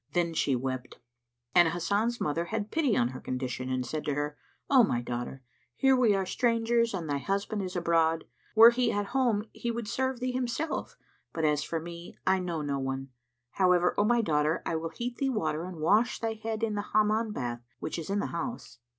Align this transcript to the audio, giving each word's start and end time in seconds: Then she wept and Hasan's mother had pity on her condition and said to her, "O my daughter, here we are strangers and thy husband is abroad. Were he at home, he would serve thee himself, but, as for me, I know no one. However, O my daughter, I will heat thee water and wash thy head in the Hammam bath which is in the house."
Then 0.13 0.33
she 0.33 0.55
wept 0.55 0.97
and 1.53 1.67
Hasan's 1.69 2.19
mother 2.19 2.45
had 2.45 2.71
pity 2.71 2.97
on 2.97 3.09
her 3.09 3.19
condition 3.19 3.69
and 3.69 3.85
said 3.85 4.03
to 4.05 4.15
her, 4.15 4.35
"O 4.67 4.83
my 4.83 4.99
daughter, 4.99 5.43
here 5.75 5.95
we 5.95 6.15
are 6.15 6.25
strangers 6.25 6.95
and 6.95 7.07
thy 7.07 7.19
husband 7.19 7.61
is 7.61 7.75
abroad. 7.75 8.23
Were 8.55 8.71
he 8.71 8.91
at 8.91 9.05
home, 9.13 9.43
he 9.51 9.69
would 9.69 9.87
serve 9.87 10.19
thee 10.19 10.31
himself, 10.31 10.97
but, 11.33 11.45
as 11.45 11.61
for 11.61 11.79
me, 11.79 12.17
I 12.25 12.39
know 12.39 12.63
no 12.63 12.79
one. 12.79 13.09
However, 13.51 13.93
O 13.95 14.03
my 14.03 14.21
daughter, 14.21 14.63
I 14.65 14.75
will 14.75 14.89
heat 14.89 15.17
thee 15.17 15.29
water 15.29 15.65
and 15.65 15.77
wash 15.77 16.19
thy 16.19 16.33
head 16.33 16.63
in 16.63 16.73
the 16.73 16.87
Hammam 16.93 17.31
bath 17.31 17.61
which 17.79 17.99
is 17.99 18.09
in 18.09 18.17
the 18.17 18.25
house." 18.33 18.79